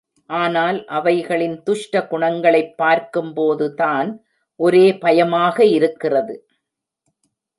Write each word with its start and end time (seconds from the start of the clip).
ஆனால் 0.29 0.77
அவைகளின் 0.87 1.57
துஷ்ட 1.63 2.01
குணங்களைப் 2.07 2.77
பார்க்கும் 2.77 3.33
போதுதான் 3.33 4.09
ஒரே 4.59 4.97
பயமாக 4.97 5.65
இருக்கிறது. 5.71 6.35